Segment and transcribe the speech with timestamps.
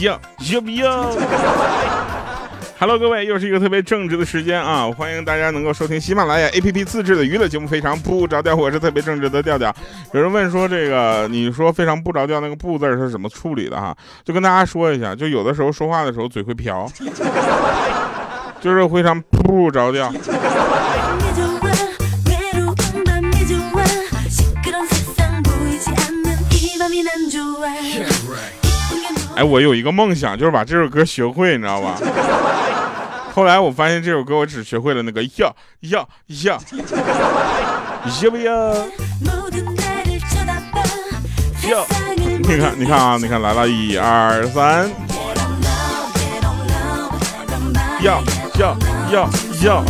[0.00, 0.18] 要
[0.52, 1.10] 要不要
[2.78, 4.90] ？Hello，各位，又是一个特别正直的时间啊！
[4.90, 9.74] 欢迎大家能够收听喜马拉雅 APP 自制的娱乐节目《非常不着调》，我是特别正直的调调。
[10.12, 13.94] 有人问说，这个你说非常不着调那个“不”字是怎么处理的哈？
[14.24, 16.90] 就跟大家说一下，就有的时候说话的时候嘴会瓢，
[18.58, 20.10] 就是非常不着调。
[29.40, 31.96] 哎，我有一个梦想，就是把这首歌学会，你知道吧？
[33.32, 36.06] 后来我发现这首歌我只学会了那个要要
[36.44, 36.60] 要，
[38.22, 38.52] 要不要？
[41.70, 41.86] 要？
[42.42, 44.90] 你看，你看啊，你看来了，一二三，
[48.02, 48.22] 要
[48.58, 48.76] 要
[49.10, 49.26] 要
[49.62, 49.82] 要，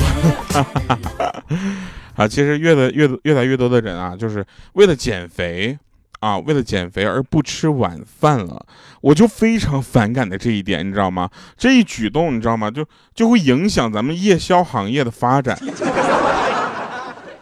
[2.14, 2.28] 啊！
[2.28, 5.76] 其实越的越越来越多的人啊，就是为了减肥。
[6.20, 8.66] 啊，为了减肥而不吃晚饭了，
[9.00, 11.28] 我就非常反感的这一点，你知道吗？
[11.56, 12.70] 这一举动，你知道吗？
[12.70, 12.84] 就
[13.14, 15.58] 就会影响咱们夜宵行业的发展。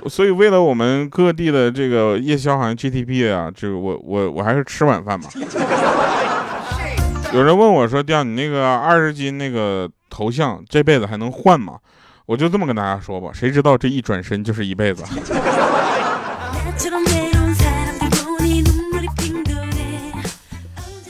[0.06, 5.28] 所以，为了我们各地的这个夜宵行业 GDP 啊，这个我我我还是吃晚饭吧。
[7.32, 11.74] 有人问我说：“掉你那个二十斤那个头像，这辈子还能换吗？”
[12.24, 15.02] 我就这么跟大家说吧，谁知道这一转身就是一辈子。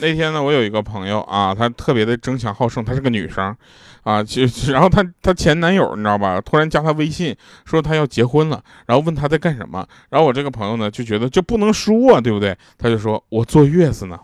[0.01, 3.55] 那天呢，我有一个朋友啊，她特别的争强好胜，她是个女生，
[4.03, 12.57] 啊，就然后她她前男友你知道吧，突然加她微信说她要结婚了，然后问她在干什么，然后我这个朋友呢就觉得就不能输啊，对不对？
[12.77, 14.19] 他就说我坐月子呢。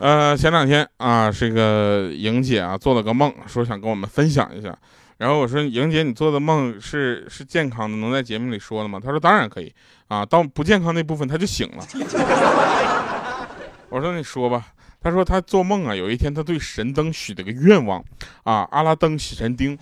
[0.00, 4.76] 呃，前两天啊，这个莹姐啊做了个梦，说想跟我们分享一下。
[5.16, 9.00] 然后我说，莹姐，你做的梦是是健康的，能在节目里说的吗？
[9.02, 9.74] 她说当然可以
[10.06, 11.84] 啊，到不健康那部分她就醒了。
[13.90, 14.68] 我说你说吧。
[15.00, 18.00] 她说她做梦啊，有一天她对神灯许了个愿望
[18.44, 19.76] 啊，阿拉登喜神丁。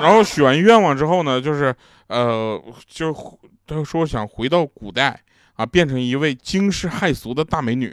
[0.00, 1.74] 然后许完愿望之后呢，就是
[2.06, 3.12] 呃，就
[3.66, 5.20] 她说想回到古代。
[5.58, 7.92] 啊，变成一位惊世骇俗的大美女，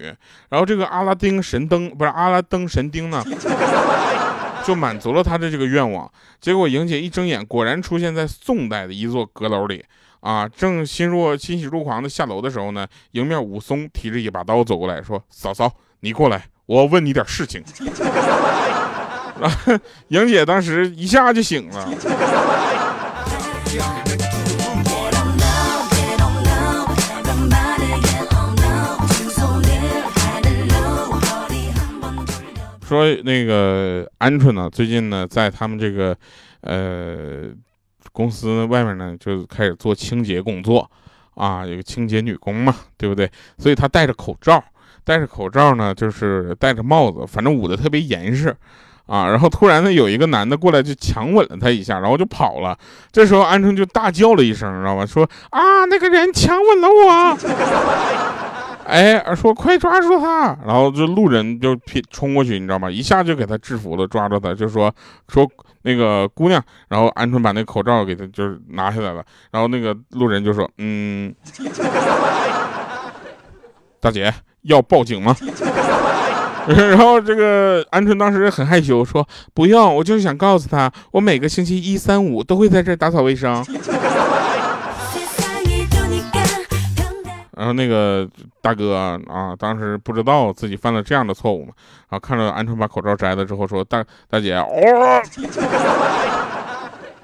[0.49, 3.23] 然后这个阿拉丁神灯不是阿拉登神丁呢，
[4.63, 6.09] 就满足了他的这个愿望。
[6.39, 9.83] 结果莹姐一睁眼，果然出现在宋代的一座阁楼里。
[10.21, 17.63] 啊，正心若欣喜若狂的下楼的时候呢，迎面武松提着一把刀走过来说：“嫂嫂，你过来，我问你点事情。”
[19.41, 19.51] 啊，
[20.09, 21.87] 莹姐当时一下就醒了。
[32.85, 36.15] 说那个鹌鹑呢，最近呢，在他们这个
[36.61, 37.49] 呃
[38.11, 40.87] 公司外面呢，就开始做清洁工作
[41.33, 43.27] 啊，有个清洁女工嘛，对不对？
[43.57, 44.63] 所以她戴着口罩，
[45.03, 48.55] 戴着口罩呢，就是戴着帽子，反正捂得特别严实
[49.07, 49.29] 啊。
[49.29, 52.77] 然后突然呢，有一个男的过来就强吻了她一下，然后就跑了。
[53.11, 55.03] 这时候鹌鹑就大叫了一声，知道吧？
[55.03, 58.54] 说啊，那个人强吻了我。
[58.85, 60.57] 哎，说快抓住他！
[60.65, 62.89] 然后就路人就拼冲过去，你知道吗？
[62.89, 64.93] 一下就给他制服了，抓住他，就说
[65.27, 65.49] 说
[65.81, 66.63] 那个姑娘。
[66.87, 69.25] 然后鹌鹑把那口罩给他就是拿下来了。
[69.51, 71.33] 然后那个路人就说：“嗯，
[73.99, 74.31] 大姐
[74.61, 75.35] 要报警吗？”
[76.67, 83.65] 然后这个鹌鹑当时很害羞，说：“不用，我就是想告诉他，我每个星期一、三、五都会在这打扫卫生。”
[87.55, 88.27] 然后那个
[88.61, 88.95] 大哥
[89.27, 91.71] 啊，当时不知道自己犯了这样的错误嘛，
[92.09, 94.67] 然后看着鹌鹑把口罩摘了之后说：“大大姐，哦，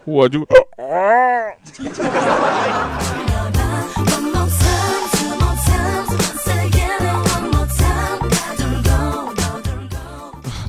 [0.05, 0.47] 我就哦。”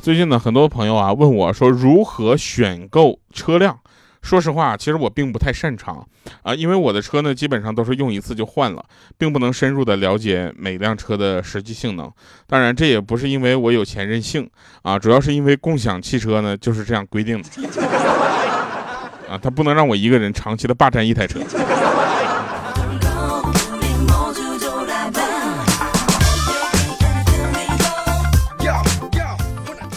[0.01, 3.79] 最近呢，很多朋友啊问我说如何选购车辆。
[4.23, 6.03] 说实话，其实我并不太擅长
[6.41, 8.83] 啊，因为我的车呢，基本上都是用一次就换了，
[9.17, 12.09] 并不能深入的了解每辆车的实际性能。
[12.47, 14.49] 当然，这也不是因为我有钱任性
[14.81, 17.49] 啊，主要是因为共享汽车呢就是这样规定的
[19.29, 21.39] 啊，它不能让我一个人长期的霸占一台车。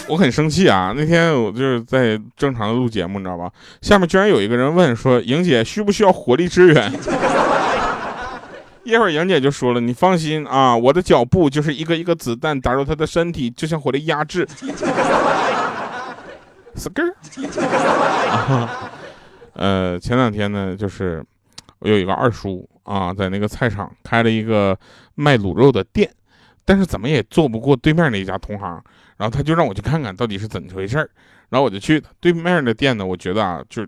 [0.08, 0.92] 我很生气啊！
[0.96, 3.50] 那天我就是在正常的录节目，你知道吧？
[3.82, 6.92] 下面居然有一个人问说：“莹姐需不需要火力支援？”
[8.84, 14.46] 一会儿莹姐就说了：“你放心啊，我的脚步就是一个一个子弹打入他的身体，就像火力压制。”
[16.76, 17.12] 是根儿。
[19.54, 21.24] 呃，前两天呢，就是
[21.80, 24.78] 我有一个二叔啊，在那个菜场开了一个
[25.16, 26.08] 卖卤肉的店，
[26.66, 28.82] 但是怎么也做不过对面那一家同行，
[29.16, 31.08] 然后他就让我去看看到底是怎么回事儿
[31.48, 33.86] 然后我就去对面的店呢，我觉得啊，就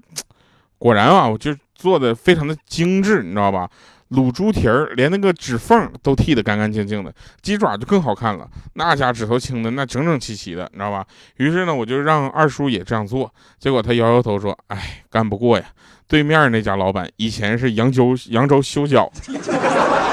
[0.78, 3.68] 果然啊，我就做的非常的精致，你知道吧？
[4.10, 11.04] 卤猪蹄儿连那个指缝都剔得干干净净的，鸡爪就更好看了，那家指头清的那整整齐齐的，你知道吧？
[11.36, 15.64] 于是呢，我就让二叔也这样做，结果他摇摇头说：“哎，干不过呀，
[16.06, 19.12] 对面那家老板以前是扬州扬州修脚，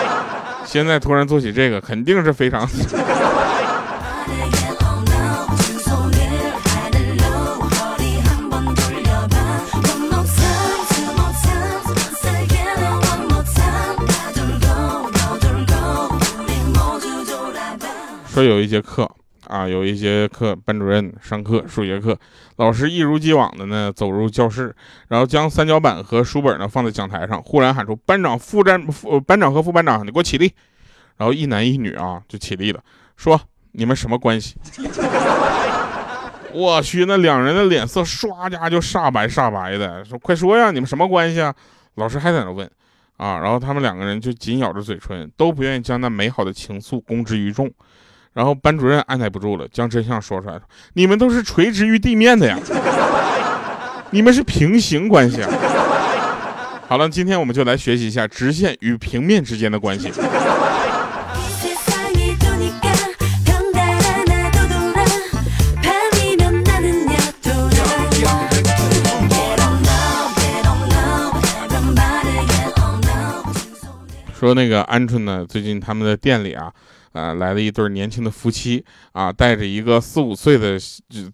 [0.66, 2.68] 现在突然做起这个，肯定是非常。”
[18.34, 19.10] 说有一节课
[19.48, 22.18] 啊，有一节课，班主任上课数学课，
[22.58, 24.76] 老师一如既往的呢走入教室，
[25.08, 30.52] 然后将三角板和书本呢放在讲台上，忽然喊出：“班长、副站、副班长和副班长，你给我起立！”
[31.18, 32.82] 然后一男一女啊就起立了，
[33.16, 33.40] 说
[33.74, 34.56] ：“你们什么关系？”
[36.52, 41.54] 我去，那两人的脸色唰家就煞白煞白的，说：“快说呀，你们什么关系啊？”
[41.96, 42.70] 老师还在那问
[43.18, 47.72] 啊，然后他们两个人就紧咬着嘴唇，都不愿意将那美好的情愫公之于众。
[48.36, 50.60] 然后班主任按耐不住了，将真相说出来
[50.92, 52.60] ：“你们都是垂直于地面的呀，
[54.12, 55.50] 你们是平行关系啊。”
[56.90, 60.12] 好了，今天我们就来学习一下直线与平面之间的关系。
[74.38, 76.70] 说那个鹌鹑呢，最近他们的店里啊。
[77.16, 78.84] 啊，来了一对年轻的夫妻
[79.14, 80.78] 啊，带着一个四五岁的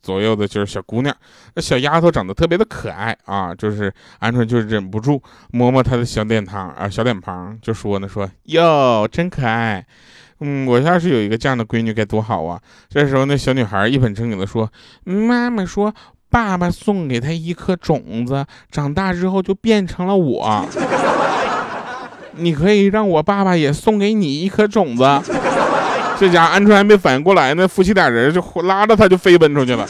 [0.02, 1.16] 左右的，就是小姑娘。
[1.56, 9.84] 那小丫头长得特别的可爱啊，就是鹌鹑就忍不住摸摸她的小脸庞啊，小脸庞就说呢，说哟，真可爱。
[10.40, 12.62] 嗯，我要是有一个这样的闺女该多好啊。
[12.88, 14.72] 这时候那小女孩一本正经的说，
[15.04, 15.94] 妈妈说
[16.30, 20.66] 爸爸送给她一颗种子，长大之后就变成了我。
[22.38, 25.04] 你可以让我爸爸也送给你一颗种子。
[26.22, 29.88] 这家鹌鹑还没反应过来呢，夫妻俩人就拉着他就飞奔出去了。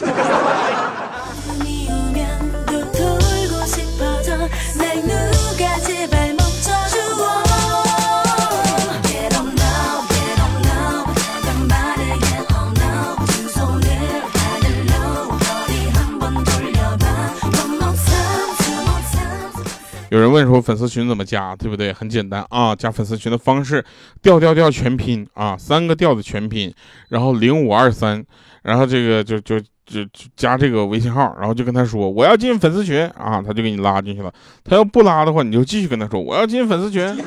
[20.11, 21.93] 有人问说粉丝群怎么加，对不对？
[21.93, 23.81] 很简单啊，加粉丝群的方式，
[24.21, 26.69] 调调调全拼啊，三个调的全拼，
[27.07, 28.21] 然后零五二三，
[28.63, 30.05] 然后这个就就就
[30.35, 34.29] 加这个微信号，然后就跟他说我要进粉丝群啊，他就给你拉进去了。
[34.65, 37.17] 他要不拉的话，你就继续跟他说我要进粉丝群。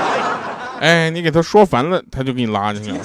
[0.80, 2.98] 哎，你给他说烦了，他就给你拉进去了。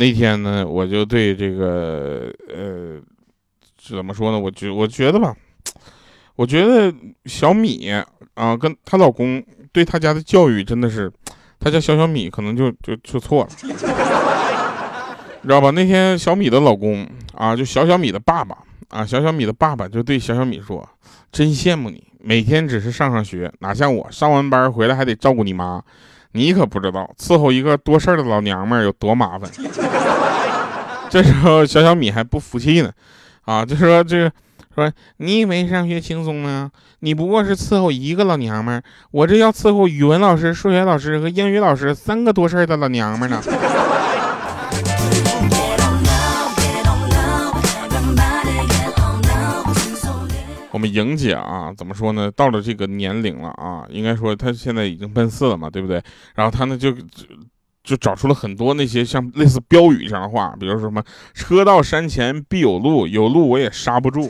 [0.00, 2.98] 那天呢，我就对这个呃，
[3.76, 4.38] 怎么说呢？
[4.40, 5.36] 我觉我觉得吧，
[6.36, 6.90] 我觉得
[7.26, 7.86] 小米
[8.32, 11.12] 啊，跟她老公对她家的教育真的是，
[11.58, 15.70] 她家小小米，可能就就就错了，你知道吧？
[15.72, 18.56] 那天小米的老公啊，就小小米的爸爸
[18.88, 20.88] 啊，小小米的爸爸就对小小米说
[21.30, 25.84] ：“真羡慕你，每天只是上上学，哪像我上完班回来还得照顾你妈。”
[26.32, 29.50] 你可不知道伺候一个多事儿的老娘们儿有多麻烦。
[31.08, 32.92] 这时候小小米还不服气呢，
[33.44, 34.32] 啊，就说这个
[34.74, 36.70] 说你以为上学轻松呢？
[37.00, 43.42] 你不过是伺候一个老娘们儿，我这要伺候语文老师、数学老师和英语老师三个多事儿的老娘们儿呢。
[50.80, 52.30] 我们莹姐啊，怎么说呢？
[52.34, 56.02] 到了这个年龄了啊，应该说她现在已经奔四了嘛，对不对？
[56.34, 56.90] 然后她呢就
[57.84, 61.04] 就找出了很多那些像类似标语这样的话，比如说什么
[61.36, 64.26] “车到山前必有路，有路我也刹不住”。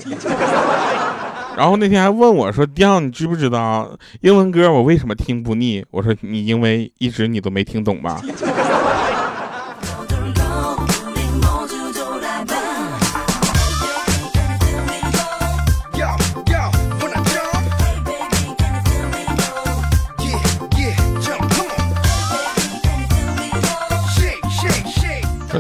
[1.56, 8.20] 然后那天还问我说：“调，你知不知道英文歌我为什么听不腻？”我说：“你因为一直你都没听懂吧。”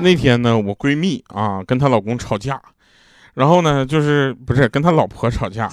[0.00, 2.60] 那天呢，我闺蜜啊跟她老公吵架，
[3.34, 5.64] 然后呢就是不是跟她老婆吵架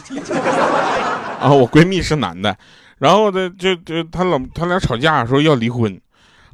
[1.40, 2.56] 啊，我闺蜜是男的，
[3.00, 6.00] 然后呢就就她老他俩吵架说要离婚，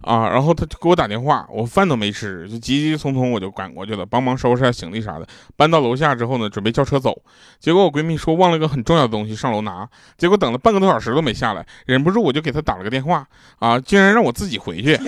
[0.02, 5.28] 啊，然后他就给我打电话，我饭都没吃，就急急匆匆我就赶过去了，帮忙收拾下行李啥的。
[5.56, 7.18] 搬到楼下之后呢，准备叫车走，
[7.60, 9.88] 结果我闺蜜说忘了个很重要的东西上楼拿，
[10.18, 13.26] 结果等了半个多小时都没下来，忍不住我就给他打了个电话，
[13.60, 15.00] 啊，竟然让我自己回去，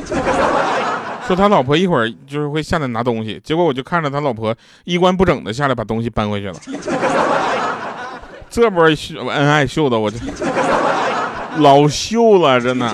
[1.28, 6.56] 说他老婆一会儿就是会下来拿东西，结果我就看着他老婆衣冠不整的下来把东西搬回去了，
[8.50, 10.18] 这波秀恩爱秀的我这
[11.58, 12.94] 老秀了，真的。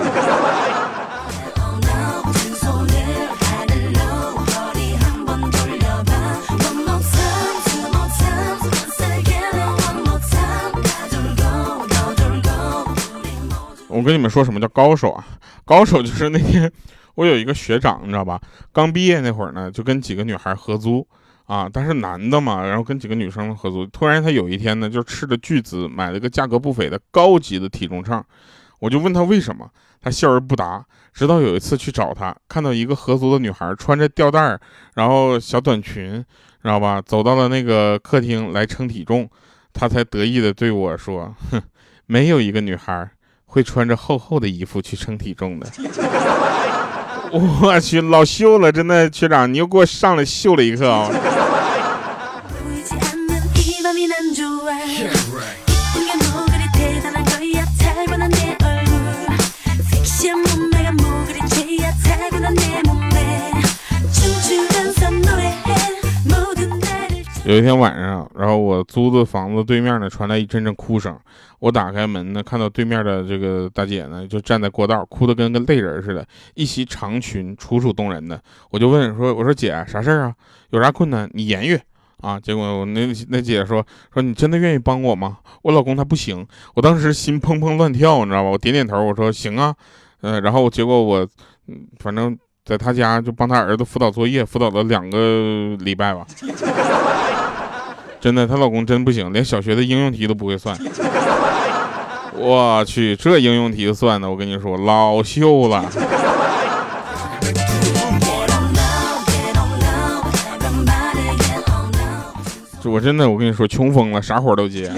[13.88, 15.22] 我跟你们说什么叫高手啊？
[15.66, 16.72] 高手就是那天
[17.14, 18.40] 我有一个学长，你知道吧？
[18.72, 21.06] 刚毕业那会儿呢，就跟几个女孩合租
[21.44, 23.84] 啊，但是男的嘛，然后跟几个女生合租。
[23.86, 28.22] 突然他有一天呢，就斥着巨资买了个价格不菲的高级的体重秤。
[28.80, 29.68] 我就问他为什么，
[30.00, 30.84] 他笑而不答。
[31.12, 34.58] 直到有一次去找他，看到一个合租的女孩穿着吊带儿，
[34.94, 36.24] 然后小短裙，
[36.62, 37.02] 知道吧？
[37.02, 39.28] 走到了那个客厅来称体重，
[39.74, 41.60] 他才得意的对我说：“哼，
[42.06, 43.10] 没有一个女孩。”
[43.52, 45.66] 会穿着厚厚的衣服去称体重的，
[47.32, 51.10] 我去老秀了，真的学长，你又给我上来秀了一课啊！
[67.52, 71.14] 有一天晚上，然后我租的房子对面呢传来一阵阵哭声。
[71.58, 78.40] 我打开门呢，看到对面的这个大姐呢就站在过道，哭得跟个泪人似的，一袭长裙，楚楚动人的。
[78.70, 80.34] 我就问说：“我说姐，啥事儿啊？
[80.70, 81.78] 有啥困难你言语
[82.22, 85.36] 啊？”结果我那那姐说：“说你真的愿意帮我吗？
[85.60, 88.48] 我老公他不行。”我当时心砰砰乱跳，你知道吧？
[88.48, 89.74] 我点点头，我说：“行啊。”
[90.22, 91.28] 嗯，然后结果我，
[91.98, 96.26] 反正在他家就帮他儿子辅导作业，辅导了两个礼拜吧。
[98.22, 100.78] 真的，她老公真不行，连小学的应用题都不会算。
[102.38, 105.84] 我去，这应用题算的，我跟你说老秀了。
[112.84, 114.92] 我真的，我跟你说，穷疯了，啥活都接。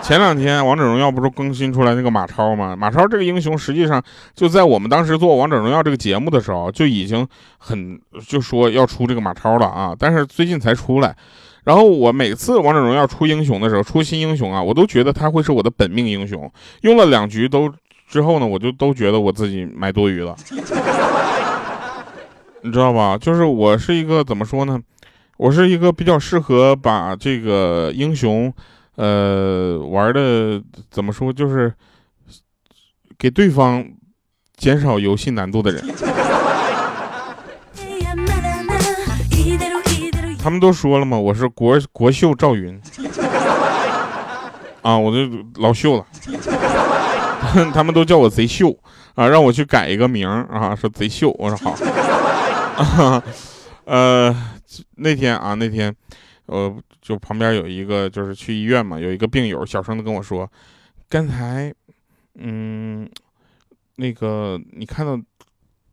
[0.00, 2.74] 前两天王者荣耀不是更新出来那个马超吗？
[2.74, 4.02] 马超这个英雄，实际上
[4.34, 11.14] 就在我们当时做王者荣耀这个节目的时候，就已经很就说要出这个马超了啊，但是最近才出来。
[11.68, 16.50] 然后我每次王者荣耀出英雄的时候，出新英雄啊，我都觉得他会是我的本命英雄。
[16.80, 17.70] 用了两局都
[18.08, 20.34] 之后呢，我就都觉得我自己买多余了，
[22.64, 23.18] 你知道吧？
[23.18, 24.80] 就是我是一个怎么说呢？
[25.36, 28.50] 我是一个比较适合把这个英雄，
[28.96, 31.70] 呃，玩的怎么说，就是
[33.18, 33.86] 给对方
[34.56, 35.84] 减少游戏难度的人。
[40.48, 42.80] 他们都说了嘛，我是国国秀赵云，
[44.80, 46.06] 啊，我就老秀了。
[47.74, 48.74] 他们都叫我贼秀
[49.14, 51.30] 啊，让我去改一个名啊，说贼秀。
[51.38, 51.70] 我说
[52.78, 53.22] 好。
[53.84, 54.34] 呃，
[54.96, 55.94] 那天啊，那天，
[56.46, 60.50] 呃，就旁边有一个，就是去医院嘛，有一个病友小声的跟我说，
[61.10, 61.70] 刚才，
[62.36, 63.06] 嗯，
[63.96, 65.20] 那个你看到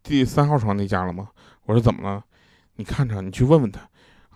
[0.02, 1.28] 第三号床那家了吗？
[1.66, 2.24] 我说怎么了？
[2.78, 3.82] 你看着，你去问问他。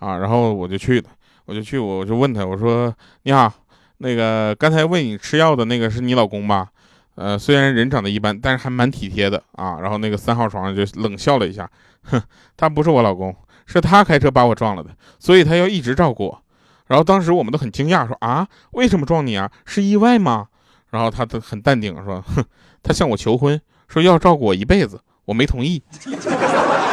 [0.00, 1.08] 啊，然后我就去了，
[1.44, 2.92] 我就去，我就问他，我说
[3.22, 3.52] 你好，
[3.98, 6.68] 那个刚才喂你吃药的那个是你老公吧？
[7.16, 9.78] 呃，虽然人长得一般，但是还蛮体贴的啊。
[9.80, 11.70] 然后那个三号床上就冷笑了一下，
[12.04, 12.20] 哼，
[12.56, 13.34] 他不是我老公，
[13.66, 16.42] 是他开车把我撞了的，所以他要一直照顾我。
[16.86, 19.50] 然后当时我们都很惊讶，说啊，为什么撞你啊？
[19.66, 20.48] 是意外吗？
[20.90, 22.42] 然后他都很淡定说，哼，
[22.82, 25.82] 他向我求婚，说要照顾我一辈子，我没同意。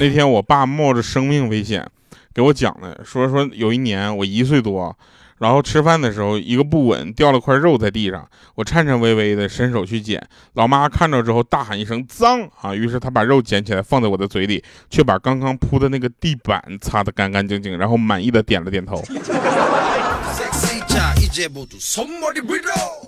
[0.00, 1.86] 那天我爸冒着生命危险
[2.32, 4.96] 给我讲的，说说有一年我一岁多，
[5.40, 19.04] 然后吃饭的时候一个不稳掉了块肉在地上，我颤颤巍巍的伸手去捡，老妈看着之后大喊一声脏啊，于是她把肉捡起来放在我的嘴里，却把刚刚铺的那个地板擦得干干净净，然后满意的点了点头。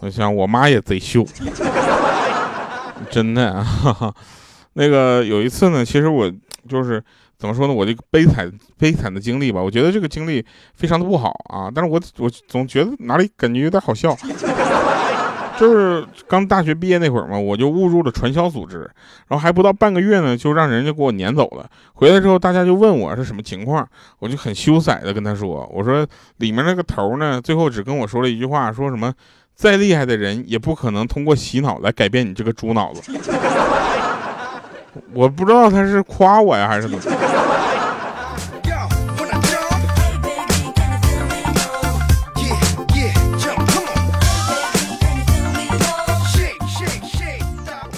[0.03, 1.27] 我想我妈也贼秀，
[3.11, 4.15] 真的啊，
[4.75, 6.31] 那个有一次呢，其实我。
[6.69, 7.03] 就是
[7.39, 7.73] 怎么说呢？
[7.73, 11.71] 我这个悲惨悲惨的经历吧，我觉得这个经历非常的不好啊。
[11.75, 14.17] 但是我我总觉得哪里感觉有点好笑。
[15.61, 18.79] 就是刚大学毕业那会儿嘛，我就误入了传销组织，
[19.29, 21.71] 然后还不到半个月呢，就让人家给我撵走了。
[21.93, 23.87] 回来之后，大家就问我是什么情况，
[24.19, 26.05] 我就很羞涩的跟他说：“我说
[26.39, 29.13] 里面那个头呢，最后只跟我说了一句话，说什么
[29.55, 33.13] 再厉害的人也不可能通过洗脑来改变你这个猪脑子。”
[35.13, 36.99] 我不知道他是夸我呀，还是怎么。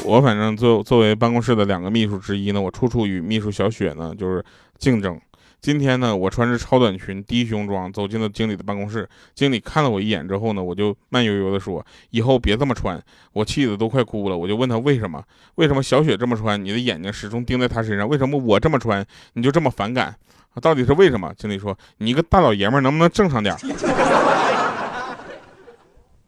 [0.04, 4.44] 我反正作作为办公室的两个秘书之一呢，我处处与秘书小雪呢就是
[4.78, 5.20] 竞争。
[5.64, 9.08] 今天呢，我穿着超短裙、低胸装走进了经理的办公室。
[9.34, 13.02] 经理看了我一眼之后呢，我就慢悠悠的说：“以后别这么穿。”
[13.32, 14.36] 我气得都快哭了。
[14.36, 15.24] 我就问他为什么？
[15.56, 18.06] 为什么小雪这么穿，你的眼睛始终盯在她身上？
[18.06, 19.02] 为什么我这么穿，
[19.32, 20.14] 你就这么反感？
[20.60, 21.32] 到底是为什么？
[21.38, 23.56] 经理说：“你一个大老爷们能不能正常点？”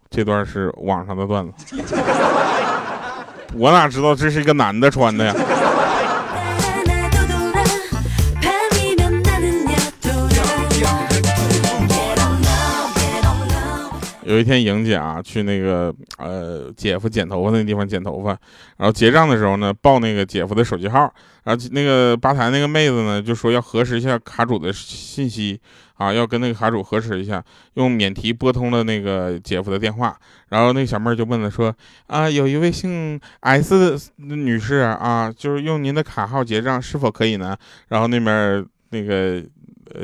[0.08, 1.52] 这段是网上的段子。
[3.52, 5.34] 我哪知道这是一个男的穿的呀？
[14.26, 18.30] 有一天，莹姐啊去那个呃姐夫剪头发那地方剪头发，
[18.76, 21.12] 然后结账的时候呢，报那个姐夫的手机号，
[21.44, 25.60] 然后那个吧台那个妹子呢就说要核实一下卡主的信息
[25.94, 27.42] 啊，要跟那个卡主核实一下，
[27.74, 30.18] 用免提拨通了那个姐夫的电话，
[30.48, 31.72] 然后那个小妹就问了说
[32.08, 37.56] 啊，有一位姓 S 的女士啊，就是用您的卡号结账是否可以呢？
[37.88, 39.42] 然后那边那个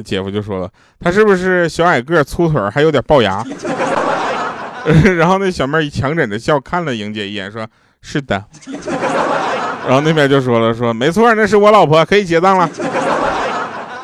[0.05, 0.71] 姐夫就说了，
[1.01, 3.45] 他是不是小矮个粗腿还有点龅牙？
[5.17, 7.67] 然后那小妹儿强忍着笑看了莹姐一眼，说
[8.03, 8.45] ：“是的。”
[9.87, 12.69] 然后那边就说了：“说没错，那是我老婆，可以结账了。”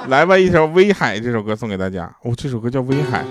[0.08, 2.04] 来吧，一首《威海》这首歌送给大家。
[2.22, 3.22] 哦，这首歌叫《威海》。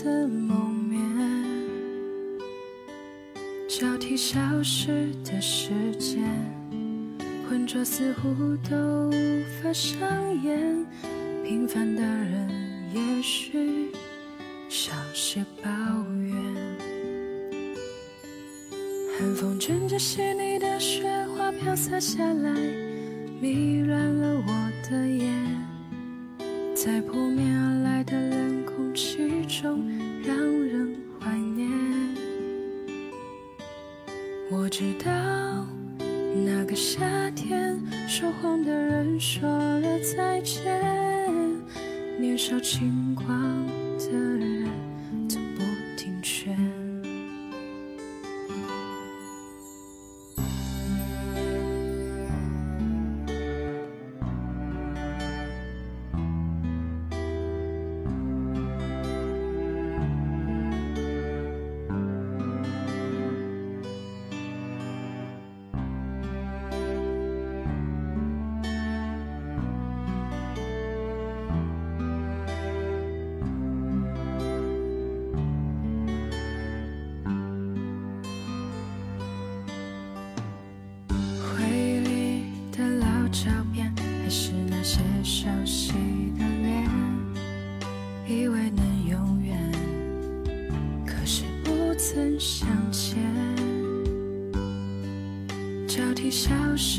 [0.00, 0.54] 未曾谋
[0.88, 0.98] 面。
[3.68, 6.22] 交替消失的时间，
[7.46, 9.12] 浑浊似乎都无
[9.62, 10.00] 法上
[10.42, 10.86] 演。
[11.44, 12.48] 平凡的人，
[12.94, 13.92] 也许
[14.70, 15.70] 少些抱
[16.22, 16.34] 怨。
[19.18, 21.04] 寒风卷着细腻的雪
[21.36, 22.54] 花飘洒下来，
[23.38, 25.34] 迷乱了我的眼，
[26.74, 28.59] 在扑面而来的冷
[29.00, 29.82] 空气中，
[30.22, 31.70] 让人怀念。
[34.50, 35.10] 我知道
[36.44, 40.62] 那个夏天，说谎的人说了再见，
[42.20, 43.59] 年少轻狂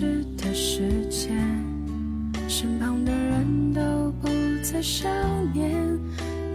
[0.01, 1.37] 消失的时间，
[2.47, 4.27] 身旁的人都不
[4.63, 5.11] 再想
[5.53, 5.71] 念。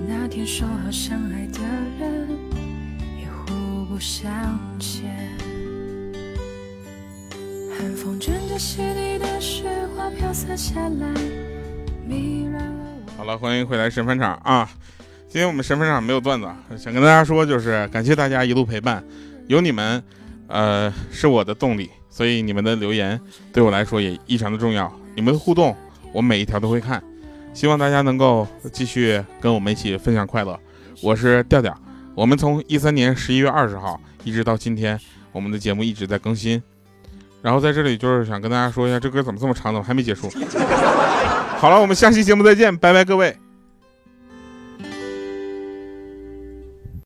[0.09, 1.61] 那天说好相爱的
[1.97, 2.29] 人，
[3.21, 4.29] 也互不相
[4.81, 5.05] 欠。
[7.79, 11.07] 寒风卷着细腻的雪花飘洒下来，
[12.05, 12.85] 迷乱了
[13.17, 14.69] 好了，欢迎回来神分场啊！
[15.29, 19.05] 今天我们神分场没有段子，想跟大家说，就是感谢大家一路陪伴，
[19.47, 20.03] 有你们，
[20.49, 21.89] 呃，是我的动力。
[22.17, 23.21] 所以你们的留言
[23.53, 25.77] 对我来说也异常的重要，你们的互动
[26.15, 27.03] 我每一条都会看，
[27.53, 30.59] 希望大家能够继续跟我们一起分享快乐。
[31.03, 31.77] 我是调调。
[32.15, 34.99] 我们从一三年十一月二十号一直到今天，
[35.31, 36.63] 我们的节目一直在更新。
[37.43, 40.31] 然后在这里就是想跟大家说一下，这歌怎么这么长，怎么还没结束？
[41.61, 43.37] 好了，我们下期节目再见，拜拜，各位。